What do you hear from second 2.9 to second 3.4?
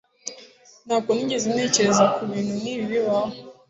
bibaho